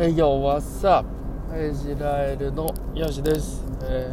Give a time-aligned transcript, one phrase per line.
[0.00, 1.04] 営業はさ
[1.50, 4.08] イスラエルのヨシです、え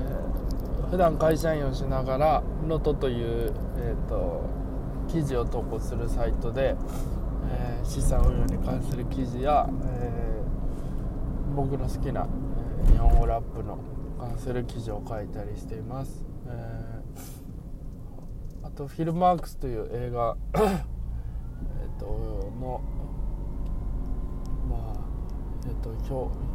[0.82, 4.42] ー、普段会社員をしながらノトという、えーと、
[5.08, 6.76] 記事を投稿するサイトで、
[7.50, 12.28] えー、資産運用に関する記事や、えー、僕の好きな、
[12.90, 13.78] え日本語ラップの
[14.20, 17.02] 関する記事を書いたりしています、え
[18.62, 20.84] あとフィルマークスという映画 え
[21.98, 22.82] との
[25.68, 26.48] えっと今日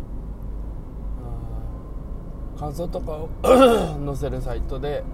[2.58, 3.28] 感想とかを
[4.06, 5.04] 載せるサイトで、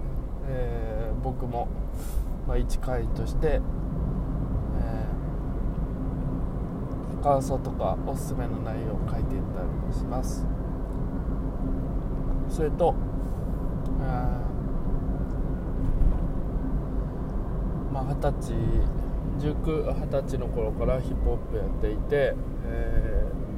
[0.47, 1.67] えー、僕も、
[2.47, 3.59] まあ、1回として、
[4.79, 10.45] えー、感想とかおすすめの内容を書いていったりします。
[12.49, 12.93] それと、
[14.01, 18.53] えー、まあ二十歳
[19.39, 22.35] 1920歳の頃からヒップホップやっていて、
[22.65, 23.48] えー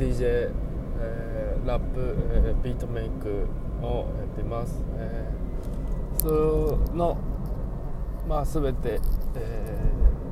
[0.00, 0.50] DJ、
[0.98, 3.46] えー、ラップ、えー、ビートメイク
[3.82, 7.18] をやっています、えー、その
[8.26, 8.98] まあ全て、
[9.34, 9.78] え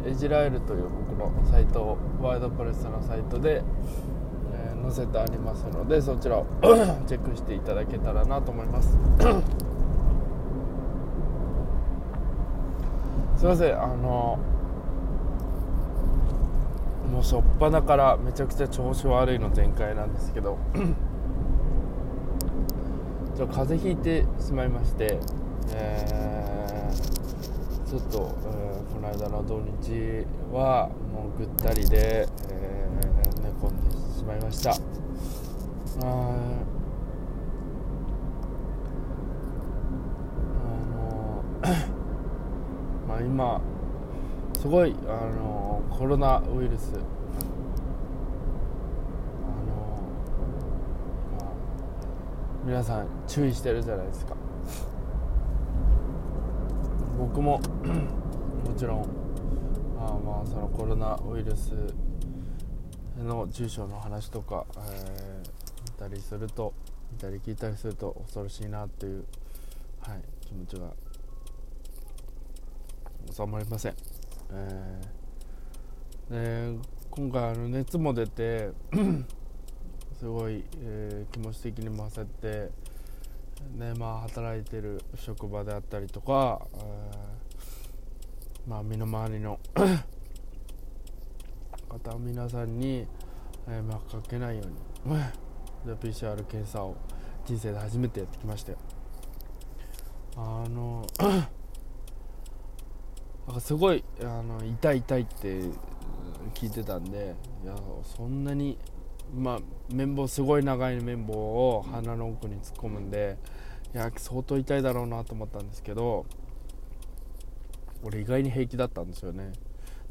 [0.07, 3.63] ー、エジラエルという僕のサイトワイドプレスのサイトで、
[4.55, 6.47] えー、載せてありますのでそちらを
[7.07, 8.97] チェックしていただけたらなと思います。
[13.37, 13.81] すいません。
[13.81, 14.39] あの
[17.13, 20.59] もう初っ端からめちゃくちゃ調子悪いの全開なんですけど。
[23.39, 25.21] ちょ風邪ひいてしまいまして、
[25.71, 34.73] えー、ちょっと、えー、この間の土日はもうぐったりで、えー、寝込んでしまいました。
[34.73, 36.35] あの
[43.07, 43.61] まあ今
[44.61, 46.97] すごいあのコロナウイルスあ
[49.71, 50.01] の、
[51.39, 51.53] まあ、
[52.67, 54.35] 皆さん注意してるじゃないですか
[57.17, 57.61] 僕も
[58.67, 59.07] もちろん
[59.97, 61.95] まあまあそのコロナウイルス
[63.17, 66.75] の重症の話とか、えー、見たりすると
[67.13, 69.25] 見たり聞いたりすると恐ろしいなっていう、
[70.01, 70.91] はい、気持ちが
[73.33, 74.18] 収まりません。
[74.51, 78.71] えー、で今回あの熱も出て
[80.19, 82.71] すごい、えー、気持ち的にも焦って、
[83.77, 89.61] ねまあ、働いてる職場であったりとか、えー、まあ、身の回りの
[91.89, 93.07] 方皆さんに、
[93.69, 94.65] えー、迷惑かけないよ
[95.05, 95.19] うに
[95.87, 96.97] で PCR 検査を
[97.45, 98.79] 人生で初めてやってきましたよ
[100.37, 101.07] あの
[103.49, 105.63] なんかすごいあの痛い痛いって
[106.53, 108.77] 聞いてたんでいやそんなに
[109.35, 109.59] まあ
[109.91, 113.39] 綿棒すごい長い綿棒を鼻の奥に突っ込むんで
[113.95, 116.27] いや相当痛いだろうなと思ったんですけど
[118.03, 119.53] 俺意外に平気だったんですよね。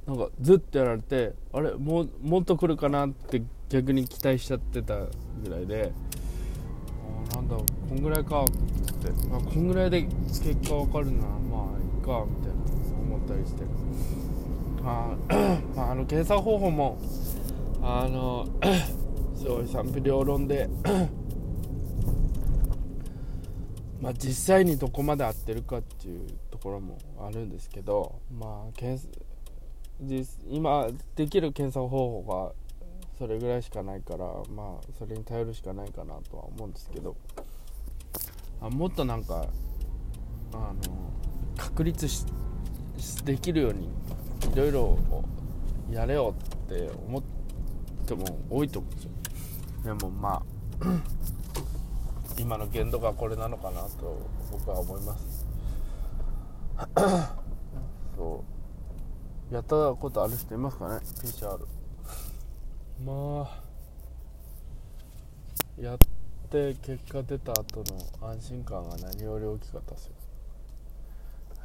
[0.07, 5.09] なんかずっとやられてあれももっと来るかなって逆に期待しちゃってたぐ
[5.49, 5.91] らいで
[7.35, 12.56] なんだこんぐらいかって、まあ、こんぐらいで結果わかるならまあいいかみたいな。
[13.27, 13.61] ったりして
[14.83, 15.15] あ
[15.75, 16.97] まあ、あの検査方法も
[17.81, 18.47] あの
[19.35, 20.69] すごい賛否両論で
[23.99, 29.05] まあ実際にどこまで合ってるかっていうところもあるんですけどまあ検
[30.49, 32.53] 今できる検査方法が
[33.17, 37.15] それぐらいしかないからまあそれに頼るしかないかなとは思うんですけど
[38.61, 39.47] あもっとなんか
[40.53, 40.75] あの
[41.57, 42.25] 確立し
[43.25, 43.87] できるように
[44.51, 44.97] いろいろ
[45.91, 46.35] やれよ
[46.65, 47.23] って思っ
[48.05, 49.11] ても多いと思うんですよ。
[49.83, 50.43] でもまあ
[52.39, 54.17] 今の限度がこれなのかなと
[54.51, 55.45] 僕は思います。
[58.15, 58.43] そ
[59.51, 59.53] う。
[59.53, 61.57] やったことある人いますかね？PCR
[63.05, 63.67] まあ
[65.79, 65.97] やっ
[66.49, 67.83] て結果出た後
[68.21, 70.13] の安心感が何より大きかったですよ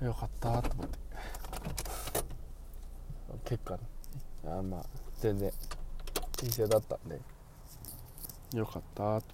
[0.03, 0.99] よかったと思って。
[3.45, 3.81] 結果ね。
[4.45, 4.85] あまあ
[5.21, 5.53] 全然
[6.39, 7.21] 陰性だったんで。
[8.57, 9.33] よかったと思って。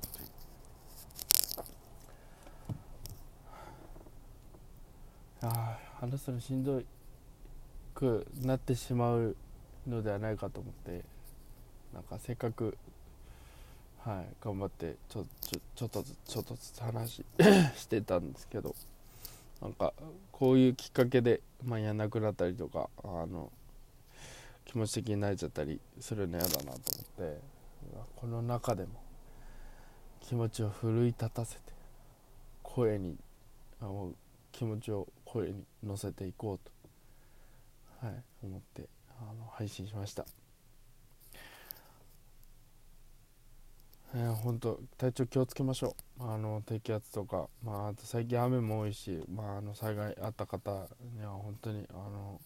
[5.41, 6.83] ああ話すのしんど
[7.95, 9.37] くなってしまう
[9.87, 11.05] のではないかと思って。
[11.95, 12.77] なんかせっかく
[14.05, 17.25] はい頑張ってちょちょちょっとずつちょっとずつ話
[17.77, 18.75] し てたんですけど
[19.61, 19.93] なんか
[20.33, 23.51] こういうきっかけで、まあ、やんなくなったりとかあの
[24.65, 26.79] 気持ち的に慣れちゃったりするの嫌だなと思っ
[27.33, 27.41] て
[28.17, 29.03] この中でも
[30.21, 31.61] 気持ちを奮い立たせて
[32.63, 33.17] 声に
[33.81, 34.13] あの
[34.53, 36.71] 気持ちを声に乗せていこう
[38.01, 38.89] と、はい、思って
[39.21, 40.27] あの配信しました。
[44.15, 46.23] えー、本当体調気をつけましょう。
[46.25, 52.41] あの低気圧とか、まあ、あと最近雨も多いし、まあ、あの災害あった方には本当にあの、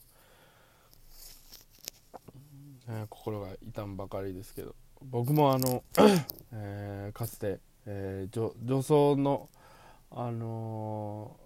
[2.88, 4.74] えー、心が痛むばかりですけど。
[5.10, 5.82] 僕もあの、
[6.52, 9.48] えー、かつて、えー、女装の、
[10.10, 11.36] あの、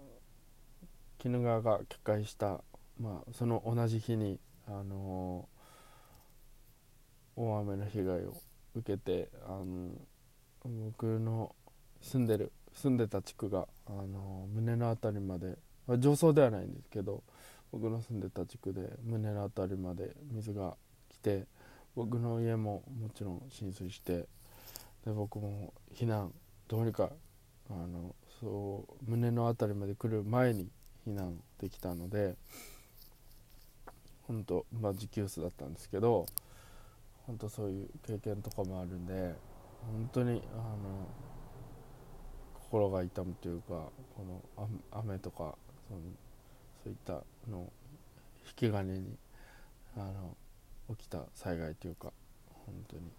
[1.23, 2.61] 鬼怒川が決壊した、
[2.99, 5.47] まあ、その同じ日に、あの
[7.37, 8.35] 大雨の被害を
[8.77, 9.91] 受けてあの
[10.91, 11.55] 僕の
[12.01, 15.57] 住んでる住んでた地区があの胸の辺りまで、
[15.87, 17.23] まあ、上層ではないんですけど
[17.71, 20.75] 僕の住んでた地区で胸の辺りまで水が
[21.09, 21.45] 来て
[21.95, 24.27] 僕の家ももちろん浸水して
[25.05, 26.31] で僕も避難
[26.67, 27.09] どうにか
[27.69, 30.67] あのそう胸の辺りまで来る前に
[31.07, 32.35] 避難できたので
[34.27, 36.25] 本当まあ持久数だったんですけど
[37.27, 39.35] 本当そういう経験とかもあるんで
[39.85, 41.07] 本当にあの
[42.55, 44.23] 心が痛むというかこ
[44.57, 45.55] の雨とか
[45.87, 45.99] その
[46.83, 47.71] そういったの
[48.47, 49.17] 引き金に
[49.95, 50.35] あの
[50.95, 52.13] 起きた災害というか
[52.65, 53.11] 本当に。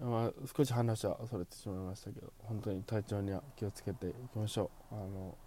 [0.00, 4.94] まあ、少し話はそれてしまいましたけど本当に体調には気をつけていきましょう。
[4.94, 5.38] あの、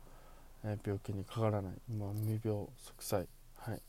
[0.83, 3.27] 病気にかからない、まあ、未病息災。
[3.57, 3.81] はい。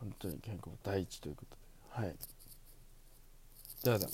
[0.00, 1.56] 本当に健康第一ということ
[2.00, 2.06] で。
[2.06, 2.16] はい。
[3.84, 4.10] ではでは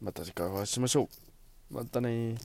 [0.00, 1.08] また次回お会いしましょ
[1.70, 1.74] う。
[1.74, 2.36] またね